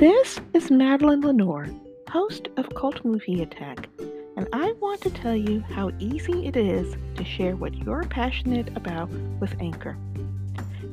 [0.00, 1.68] This is Madeline Lenore,
[2.08, 3.86] host of Cult Movie Attack,
[4.34, 8.74] and I want to tell you how easy it is to share what you're passionate
[8.78, 9.10] about
[9.40, 9.98] with Anchor.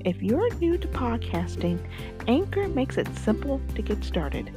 [0.03, 1.79] If you're new to podcasting,
[2.27, 4.51] Anchor makes it simple to get started.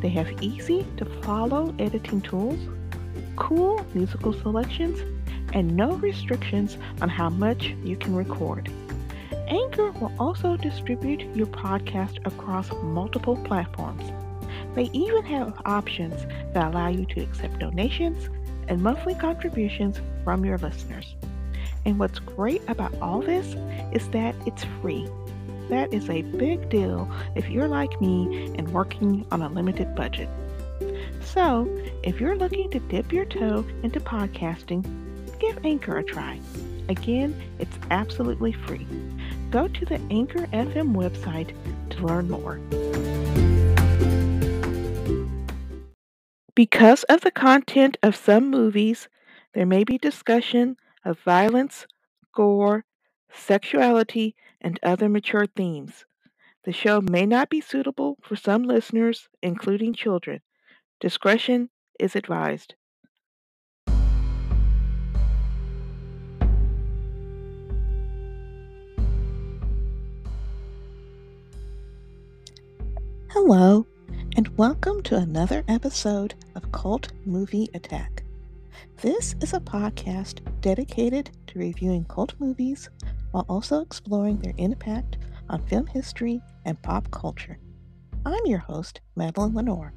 [0.00, 2.60] They have easy to follow editing tools,
[3.36, 4.98] cool musical selections,
[5.52, 8.70] and no restrictions on how much you can record.
[9.54, 14.02] Anchor will also distribute your podcast across multiple platforms.
[14.74, 18.28] They even have options that allow you to accept donations
[18.66, 21.14] and monthly contributions from your listeners.
[21.84, 23.54] And what's great about all this
[23.92, 25.08] is that it's free.
[25.68, 30.28] That is a big deal if you're like me and working on a limited budget.
[31.20, 31.68] So,
[32.02, 34.84] if you're looking to dip your toe into podcasting,
[35.38, 36.40] give Anchor a try.
[36.88, 38.86] Again, it's absolutely free
[39.54, 41.54] go to the Anchor FM website
[41.88, 42.58] to learn more.
[46.56, 49.08] Because of the content of some movies,
[49.52, 51.86] there may be discussion of violence,
[52.34, 52.84] gore,
[53.32, 56.04] sexuality, and other mature themes.
[56.64, 60.40] The show may not be suitable for some listeners, including children.
[60.98, 61.70] Discretion
[62.00, 62.74] is advised.
[73.34, 73.84] Hello,
[74.36, 78.22] and welcome to another episode of Cult Movie Attack.
[79.02, 82.88] This is a podcast dedicated to reviewing cult movies
[83.32, 85.16] while also exploring their impact
[85.48, 87.58] on film history and pop culture.
[88.24, 89.92] I'm your host, Madeline Lenore.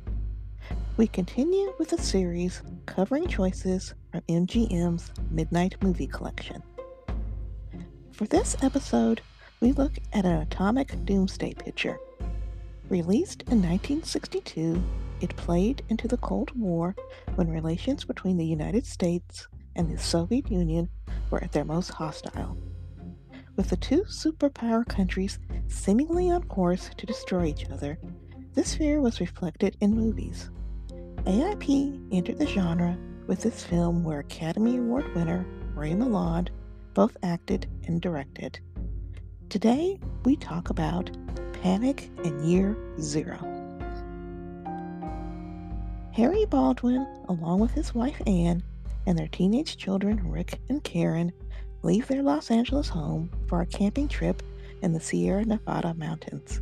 [0.98, 6.64] We continue with a series covering choices from MGM's Midnight Movie Collection.
[8.14, 9.22] For this episode,
[9.62, 12.00] we look at an atomic doomsday picture
[12.90, 14.82] Released in 1962,
[15.20, 16.96] it played into the Cold War
[17.36, 19.46] when relations between the United States
[19.76, 20.88] and the Soviet Union
[21.30, 22.58] were at their most hostile.
[23.58, 28.00] With the two superpower countries seemingly on course to destroy each other,
[28.54, 30.50] this fear was reflected in movies.
[31.26, 32.98] AIP entered the genre
[33.28, 35.46] with this film where Academy Award winner
[35.76, 36.50] Ray Milland
[36.94, 38.62] both acted and directed.
[39.50, 41.12] Today, we talk about
[41.62, 43.38] Panic in Year Zero.
[46.14, 48.62] Harry Baldwin, along with his wife Anne
[49.08, 51.32] and their teenage children Rick and Karen,
[51.82, 54.44] leave their Los Angeles home for a camping trip
[54.84, 56.62] in the Sierra Nevada mountains.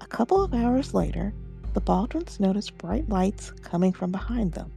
[0.00, 1.32] A couple of hours later,
[1.72, 4.72] the Baldwins notice bright lights coming from behind them.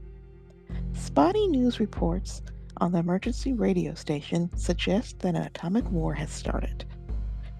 [0.93, 2.41] Spotty news reports
[2.77, 6.85] on the emergency radio station suggest that an atomic war has started.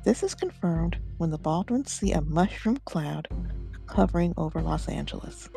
[0.07, 3.27] This is confirmed when the Baldwins see a mushroom cloud
[3.89, 5.49] hovering over Los Angeles.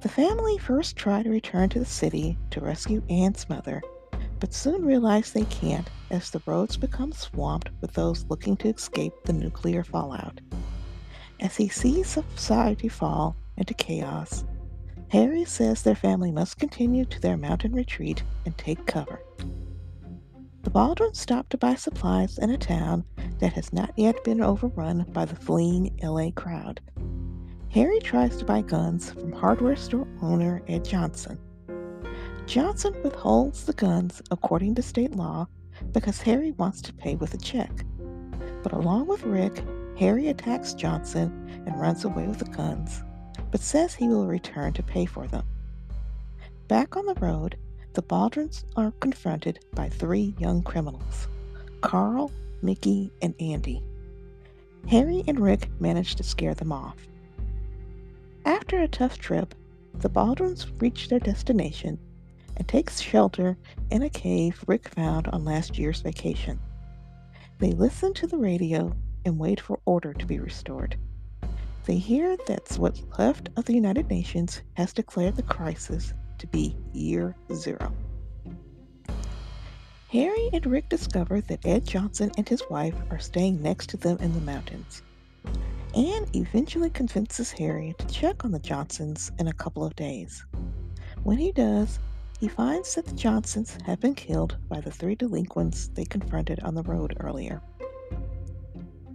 [0.00, 3.80] The family first try to return to the city to rescue Anne's mother,
[4.40, 9.14] but soon realize they can't as the roads become swamped with those looking to escape
[9.24, 10.42] the nuclear fallout.
[11.40, 14.44] As he sees society fall into chaos,
[15.08, 19.22] Harry says their family must continue to their mountain retreat and take cover.
[20.62, 23.04] The Baldwins stop to buy supplies in a town
[23.38, 26.80] that has not yet been overrun by the fleeing LA crowd.
[27.70, 31.38] Harry tries to buy guns from hardware store owner Ed Johnson.
[32.46, 35.48] Johnson withholds the guns according to state law
[35.92, 37.84] because Harry wants to pay with a check.
[38.62, 39.64] But along with Rick,
[39.98, 43.02] Harry attacks Johnson and runs away with the guns,
[43.50, 45.44] but says he will return to pay for them.
[46.68, 47.56] Back on the road,
[47.94, 51.28] the Baldwins are confronted by three young criminals
[51.80, 52.32] Carl,
[52.64, 53.82] Mickey, and Andy.
[54.88, 56.96] Harry and Rick manage to scare them off.
[58.44, 59.54] After a tough trip,
[59.94, 61.98] the Baldwins reach their destination
[62.56, 63.56] and take shelter
[63.90, 66.58] in a cave Rick found on last year's vacation.
[67.58, 68.94] They listen to the radio
[69.24, 70.98] and wait for order to be restored.
[71.84, 76.76] They hear that what's left of the United Nations has declared the crisis to be
[76.92, 77.92] year zero.
[80.14, 84.16] Harry and Rick discover that Ed Johnson and his wife are staying next to them
[84.20, 85.02] in the mountains.
[85.96, 90.44] Anne eventually convinces Harry to check on the Johnsons in a couple of days.
[91.24, 91.98] When he does,
[92.38, 96.76] he finds that the Johnsons have been killed by the three delinquents they confronted on
[96.76, 97.60] the road earlier.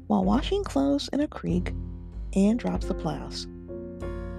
[0.08, 1.74] While washing clothes in a creek,
[2.36, 3.48] Anne drops the blouse.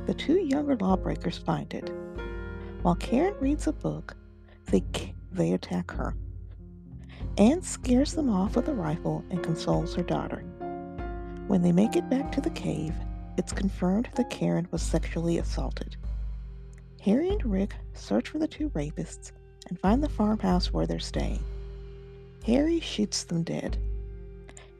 [0.04, 1.90] The two younger lawbreakers find it.
[2.82, 4.14] While Karen reads a book,
[4.66, 4.84] they,
[5.32, 6.14] they attack her.
[7.40, 10.44] Anne scares them off with a rifle and consoles her daughter.
[11.46, 12.92] When they make it back to the cave,
[13.38, 15.96] it's confirmed that Karen was sexually assaulted.
[17.00, 19.32] Harry and Rick search for the two rapists
[19.70, 21.42] and find the farmhouse where they're staying.
[22.44, 23.78] Harry shoots them dead.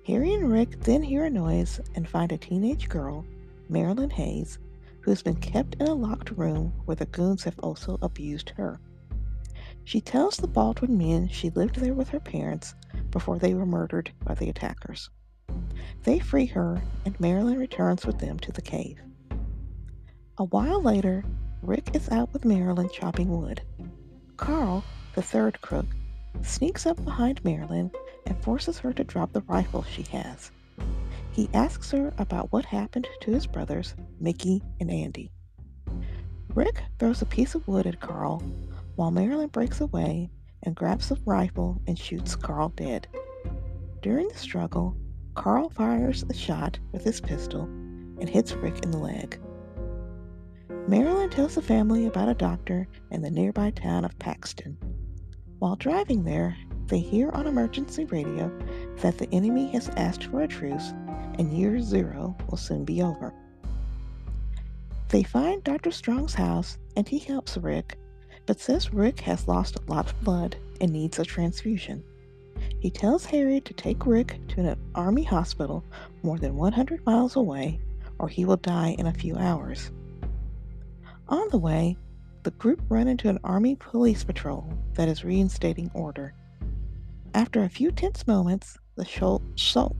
[0.07, 3.25] Harry and Rick then hear a noise and find a teenage girl,
[3.71, 4.59] Marilyn Hayes,
[5.01, 8.79] who has been kept in a locked room where the goons have also abused her.
[9.85, 12.75] She tells the Baldwin men she lived there with her parents
[13.11, 15.11] before they were murdered by the attackers.
[16.05, 18.99] They free her, and Marilyn returns with them to the cave.
[20.39, 21.25] A while later,
[21.63, 23.63] Rick is out with Marilyn chopping wood.
[24.37, 24.85] Carl,
[25.15, 25.87] the third crook,
[26.43, 27.91] sneaks up behind Marilyn
[28.27, 30.51] and forces her to drop the rifle she has.
[31.33, 35.31] He asks her about what happened to his brothers, Mickey and Andy.
[36.55, 38.43] Rick throws a piece of wood at Carl,
[39.01, 40.31] while Marilyn breaks away
[40.63, 43.09] and grabs a rifle and shoots Carl dead.
[44.03, 44.95] During the struggle,
[45.35, 49.41] Carl fires a shot with his pistol and hits Rick in the leg.
[50.87, 54.77] Marilyn tells the family about a doctor in the nearby town of Paxton.
[55.61, 56.55] While driving there,
[56.85, 58.53] they hear on emergency radio
[58.99, 60.93] that the enemy has asked for a truce
[61.39, 63.33] and year zero will soon be over.
[65.09, 65.91] They find Dr.
[65.91, 67.97] Strong's house and he helps Rick,
[68.51, 72.03] but says Rick has lost a lot of blood and needs a transfusion.
[72.81, 75.85] He tells Harry to take Rick to an army hospital
[76.25, 77.79] more than 100 miles away
[78.19, 79.93] or he will die in a few hours.
[81.29, 81.97] On the way,
[82.43, 86.35] the group run into an army police patrol that is reinstating order.
[87.35, 89.95] After a few tense moments, the show, show,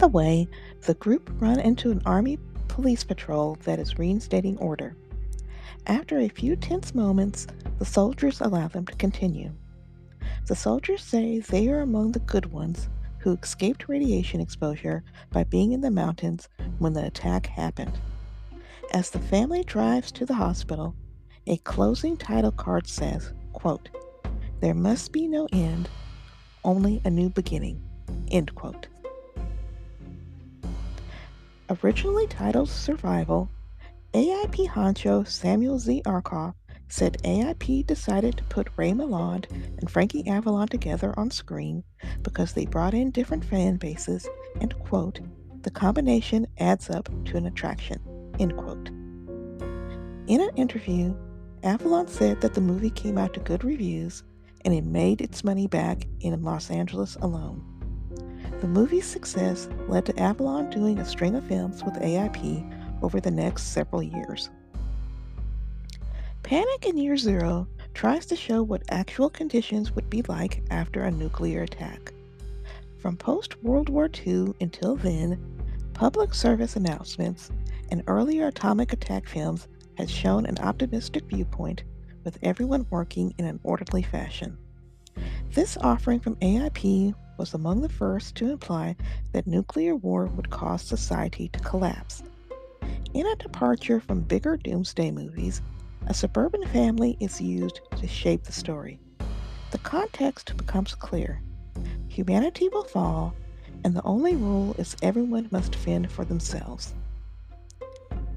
[0.00, 0.48] the way,
[0.86, 2.38] the group run into an army
[2.68, 4.96] police patrol that is reinstating order.
[5.86, 7.46] After a few tense moments,
[7.78, 9.52] the soldiers allow them to continue.
[10.46, 12.88] The soldiers say they are among the good ones
[13.18, 16.48] who escaped radiation exposure by being in the mountains
[16.78, 17.98] when the attack happened.
[18.94, 20.94] As the family drives to the hospital,
[21.46, 23.90] a closing title card says, quote,
[24.60, 25.90] There must be no end,
[26.64, 27.82] only a new beginning.
[28.30, 28.86] End quote.
[31.84, 33.48] Originally titled Survival,
[34.12, 36.02] AIP honcho Samuel Z.
[36.04, 36.54] Arkoff
[36.88, 41.84] said AIP decided to put Ray Milland and Frankie Avalon together on screen
[42.22, 44.28] because they brought in different fan bases
[44.60, 45.20] and, quote,
[45.62, 48.00] the combination adds up to an attraction,
[48.40, 48.88] end quote.
[50.26, 51.14] In an interview,
[51.62, 54.24] Avalon said that the movie came out to good reviews
[54.64, 57.69] and it made its money back in Los Angeles alone.
[58.60, 63.30] The movie's success led to Avalon doing a string of films with AIP over the
[63.30, 64.50] next several years.
[66.42, 71.10] Panic in Year Zero tries to show what actual conditions would be like after a
[71.10, 72.12] nuclear attack.
[72.98, 75.40] From post World War II until then,
[75.94, 77.50] public service announcements
[77.90, 81.84] and earlier atomic attack films had shown an optimistic viewpoint
[82.24, 84.58] with everyone working in an orderly fashion.
[85.52, 88.94] This offering from AIP was among the first to imply
[89.32, 92.22] that nuclear war would cause society to collapse.
[93.14, 95.62] In a departure from bigger doomsday movies,
[96.06, 99.00] a suburban family is used to shape the story.
[99.70, 101.40] The context becomes clear.
[102.08, 103.34] Humanity will fall,
[103.84, 106.92] and the only rule is everyone must fend for themselves.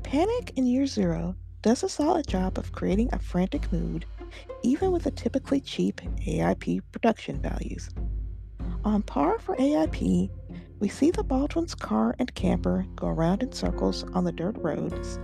[0.03, 4.05] Panic in Year Zero does a solid job of creating a frantic mood,
[4.61, 7.89] even with the typically cheap AIP production values.
[8.85, 10.29] On par for AIP,
[10.79, 15.19] we see the Baldwin's car and camper go around in circles on the dirt roads,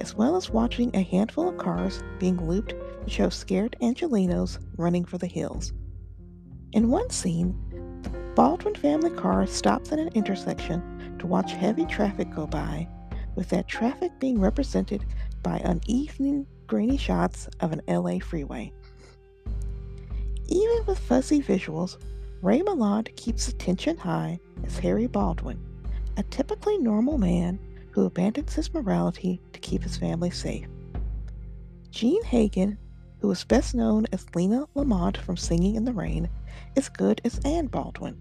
[0.00, 5.04] as well as watching a handful of cars being looped to show scared Angelinos running
[5.04, 5.72] for the hills.
[6.72, 7.56] In one scene,
[8.02, 12.88] the Baldwin family car stops at an intersection to watch heavy traffic go by,
[13.36, 15.04] with that traffic being represented
[15.40, 18.72] by uneven, grainy shots of an LA freeway.
[20.48, 21.96] Even with fuzzy visuals,
[22.44, 25.58] Ray Milland keeps the tension high as Harry Baldwin,
[26.18, 27.58] a typically normal man
[27.92, 30.66] who abandons his morality to keep his family safe.
[31.88, 32.76] Jean Hagen,
[33.22, 36.28] who is best known as Lina Lamont from Singing in the Rain,
[36.76, 38.20] is good as Anne Baldwin,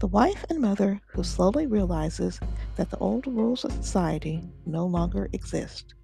[0.00, 2.40] the wife and mother who slowly realizes
[2.74, 5.94] that the old rules of society no longer exist.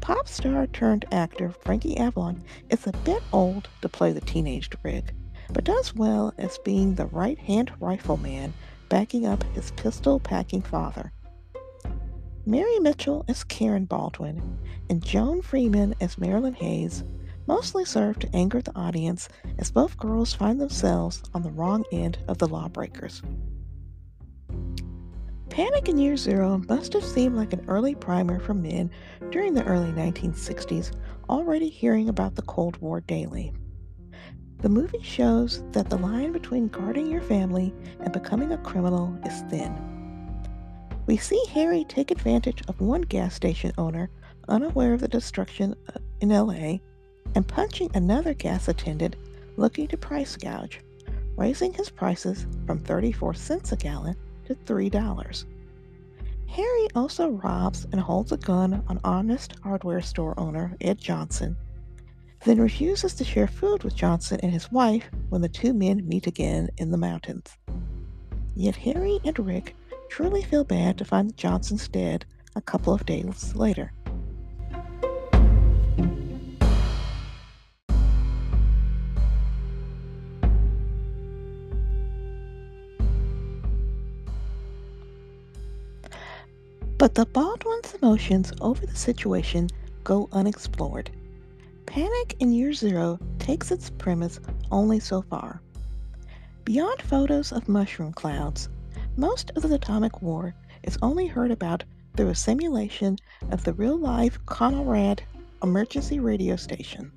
[0.00, 5.12] Pop star turned actor Frankie Avalon is a bit old to play the teenaged Rick,
[5.52, 8.52] but does well as being the right hand rifleman
[8.88, 11.12] backing up his pistol packing father.
[12.44, 17.02] Mary Mitchel as Karen Baldwin and Joan Freeman as Marilyn Hayes
[17.46, 22.18] mostly serve to anger the audience as both girls find themselves on the wrong end
[22.28, 23.22] of the lawbreakers.
[25.48, 28.90] Panic in Year Zero must have seemed like an early primer for men
[29.30, 30.92] during the early 1960s,
[31.30, 33.52] already hearing about the Cold War daily.
[34.60, 39.42] The movie shows that the line between guarding your family and becoming a criminal is
[39.50, 39.74] thin.
[41.06, 44.10] We see Harry take advantage of one gas station owner,
[44.48, 46.78] unaware of the destruction uh, in LA,
[47.34, 49.16] and punching another gas attendant
[49.56, 50.80] looking to price gouge,
[51.36, 55.44] raising his prices from 34 cents a gallon to $3.
[56.48, 61.56] Harry also robs and holds a gun on honest hardware store owner Ed Johnson,
[62.46, 66.28] then refuses to share food with Johnson and his wife when the two men meet
[66.28, 67.56] again in the mountains.
[68.54, 69.74] Yet Harry and Rick
[70.08, 72.24] truly feel bad to find Johnsons dead
[72.54, 73.92] a couple of days later.
[86.96, 89.68] But the Baldwin's emotions over the situation
[90.04, 91.10] go unexplored.
[91.86, 94.40] Panic in Year Zero takes its premise
[94.70, 95.62] only so far.
[96.64, 98.68] Beyond photos of mushroom clouds,
[99.16, 101.84] most of the atomic war is only heard about
[102.16, 103.16] through a simulation
[103.50, 105.20] of the real life Conelrad
[105.62, 107.12] emergency radio station.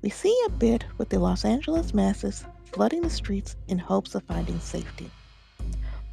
[0.00, 4.22] We see a bit with the Los Angeles masses flooding the streets in hopes of
[4.24, 5.10] finding safety.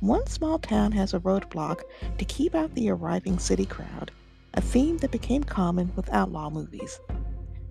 [0.01, 1.81] One small town has a roadblock
[2.17, 4.11] to keep out the arriving city crowd,
[4.53, 6.99] a theme that became common with outlaw movies.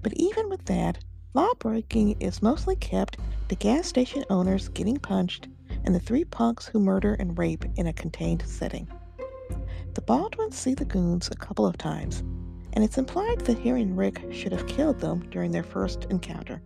[0.02, 0.98] But even with that,
[1.34, 5.48] lawbreaking is mostly kept to gas station owners getting punched
[5.84, 8.88] and the three punks who murder and rape in a contained setting.
[9.94, 12.20] The Baldwins see the goons a couple of times,
[12.72, 16.62] and it's implied that Harry and Rick should have killed them during their first encounter.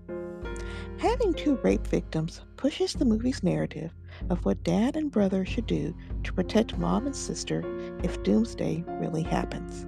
[0.99, 3.93] Having two rape victims pushes the movie's narrative
[4.31, 7.63] of what dad and brother should do to protect mom and sister
[8.03, 9.87] if doomsday really happens.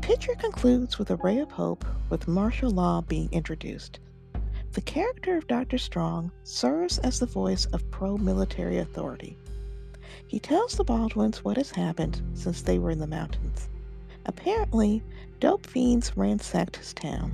[0.00, 4.00] The picture concludes with a ray of hope with martial law being introduced.
[4.72, 5.76] The character of Dr.
[5.76, 9.36] Strong serves as the voice of pro military authority.
[10.26, 13.68] He tells the Baldwins what has happened since they were in the mountains.
[14.24, 15.02] Apparently,
[15.38, 17.32] dope fiends ransacked his town.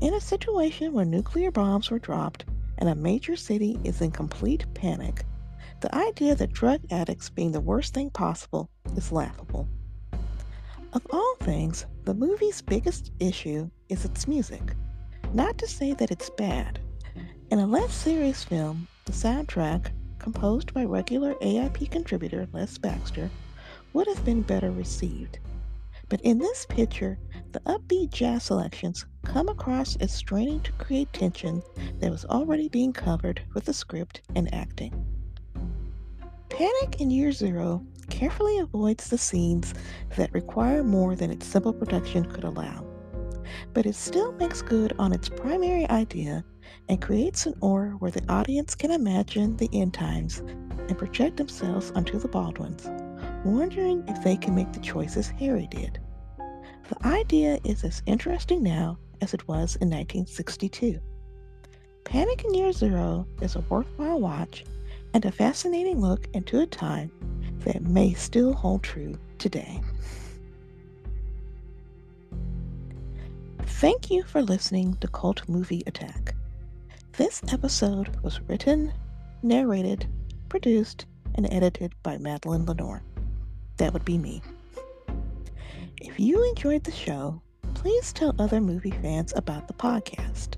[0.00, 2.46] In a situation where nuclear bombs were dropped,
[2.78, 5.26] and a major city is in complete panic,
[5.80, 9.68] the idea that drug addicts being the worst thing possible is laughable.
[10.92, 14.74] Of all things, the movie's biggest issue is its music.
[15.32, 16.80] Not to say that it's bad.
[17.50, 23.30] In a less serious film, the soundtrack, composed by regular AIP contributor Les Baxter,
[23.94, 25.38] would have been better received.
[26.10, 27.18] But in this picture,
[27.52, 31.62] the upbeat jazz selections come across as straining to create tension
[32.00, 34.92] that was already being covered with the script and acting.
[36.50, 37.82] Panic in Year Zero
[38.22, 39.74] carefully avoids the scenes
[40.16, 42.86] that require more than its simple production could allow,
[43.74, 46.44] but it still makes good on its primary idea
[46.88, 51.90] and creates an aura where the audience can imagine the end times and project themselves
[51.96, 52.88] onto the Baldwins,
[53.44, 55.98] wondering if they can make the choices Harry did.
[56.90, 61.00] The idea is as interesting now as it was in 1962.
[62.04, 64.64] Panic in Year Zero is a worthwhile watch
[65.12, 67.10] and a fascinating look into a time
[67.64, 69.80] that may still hold true today.
[73.64, 76.34] Thank you for listening to Cult Movie Attack.
[77.12, 78.92] This episode was written,
[79.42, 80.06] narrated,
[80.48, 83.02] produced, and edited by Madeline Lenore.
[83.78, 84.42] That would be me.
[86.00, 87.42] If you enjoyed the show,
[87.74, 90.56] please tell other movie fans about the podcast.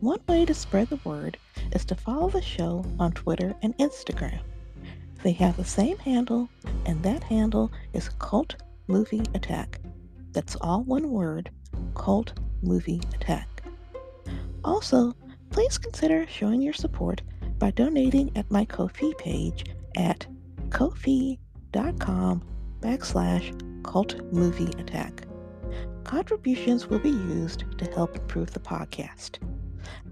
[0.00, 1.36] One way to spread the word
[1.72, 4.40] is to follow the show on Twitter and Instagram.
[5.24, 6.50] They have the same handle,
[6.84, 8.56] and that handle is Cult
[8.88, 9.80] Movie Attack.
[10.32, 11.50] That's all one word
[11.94, 13.62] Cult Movie Attack.
[14.62, 15.14] Also,
[15.48, 17.22] please consider showing your support
[17.58, 19.64] by donating at my Ko-fi page
[19.96, 20.26] at
[20.68, 22.42] ko-fi.com
[22.80, 25.26] backslash Cult Movie Attack.
[26.04, 29.38] Contributions will be used to help improve the podcast.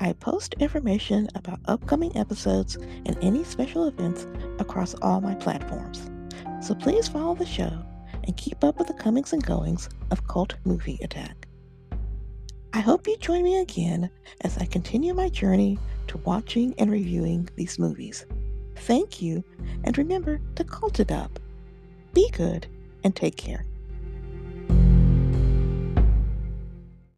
[0.00, 4.26] I post information about upcoming episodes and any special events
[4.58, 6.10] across all my platforms.
[6.60, 7.82] So please follow the show
[8.24, 11.48] and keep up with the comings and goings of Cult Movie Attack.
[12.72, 14.10] I hope you join me again
[14.42, 18.24] as I continue my journey to watching and reviewing these movies.
[18.76, 19.44] Thank you,
[19.84, 21.38] and remember to cult it up.
[22.14, 22.66] Be good
[23.04, 23.66] and take care.